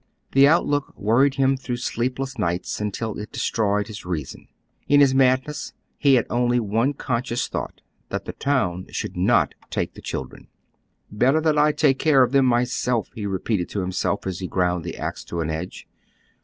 The 0.31 0.47
outlook 0.47 0.95
worried 0.97 1.35
him 1.35 1.55
through 1.55 1.77
sleepless 1.77 2.39
nights 2.39 2.81
until 2.81 3.19
it 3.19 3.31
destroyed 3.31 3.85
his 3.85 4.03
reason. 4.03 4.47
In 4.87 4.99
his 4.99 5.13
madness 5.13 5.73
he 5.99 6.15
had 6.15 6.25
only 6.27 6.59
one 6.59 6.93
conscious 6.93 7.47
thought; 7.47 7.81
that 8.09 8.25
the 8.25 8.33
town 8.33 8.87
should 8.89 9.15
not 9.15 9.53
take 9.69 9.93
the 9.93 10.01
children. 10.01 10.47
"Better 11.11 11.39
that 11.41 11.55
I 11.59 11.71
take 11.71 11.99
care 11.99 12.23
of 12.23 12.31
them 12.31 12.47
myself," 12.47 13.11
he 13.13 13.27
repeated 13.27 13.69
to 13.69 13.81
himself 13.81 14.25
as 14.25 14.39
he 14.39 14.47
ground 14.47 14.83
the 14.83 14.97
axe 14.97 15.23
to 15.25 15.39
an 15.39 15.51
edge. 15.51 15.87